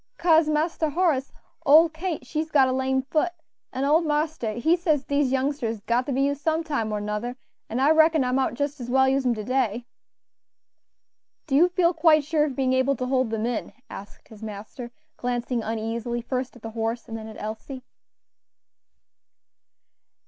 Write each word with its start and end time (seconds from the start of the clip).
"Kase, 0.17 0.47
Marster 0.49 0.89
Horace, 0.89 1.31
ole 1.63 1.87
Kate 1.87 2.25
she's 2.25 2.49
got 2.49 2.67
a 2.67 2.71
lame 2.71 3.03
foot, 3.03 3.31
an' 3.71 3.83
ole 3.85 4.01
marster 4.01 4.53
he 4.53 4.75
says 4.75 5.03
dese 5.03 5.29
youngsters 5.31 5.75
is 5.75 5.81
got 5.81 6.07
to 6.07 6.11
be 6.11 6.23
used 6.23 6.41
some 6.41 6.63
time 6.63 6.91
or 6.91 6.99
nuther, 6.99 7.35
an' 7.69 7.79
I 7.79 7.91
reckoned 7.91 8.25
I 8.25 8.31
mout 8.31 8.55
jis 8.55 8.81
as 8.81 8.89
well 8.89 9.07
use 9.07 9.27
'em 9.27 9.35
to 9.35 9.43
day." 9.43 9.85
"Do 11.45 11.55
you 11.55 11.69
feel 11.69 11.93
quite 11.93 12.23
sure 12.23 12.45
of 12.45 12.55
being 12.55 12.73
able 12.73 12.95
to 12.95 13.05
hold 13.05 13.29
them 13.29 13.45
in?" 13.45 13.73
asked 13.91 14.29
his 14.29 14.41
master, 14.41 14.89
glancing 15.17 15.61
uneasily 15.61 16.23
first 16.23 16.55
at 16.55 16.63
the 16.63 16.71
horses 16.71 17.07
and 17.09 17.15
then 17.15 17.27
at 17.27 17.39
Elsie. 17.39 17.83